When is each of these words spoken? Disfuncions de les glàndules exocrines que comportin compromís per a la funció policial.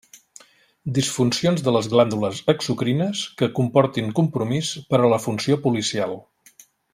Disfuncions 0.93 1.61
de 1.67 1.73
les 1.75 1.89
glàndules 1.91 2.39
exocrines 2.53 3.21
que 3.43 3.51
comportin 3.61 4.09
compromís 4.21 4.73
per 4.95 5.03
a 5.03 5.13
la 5.15 5.21
funció 5.27 5.61
policial. 5.69 6.19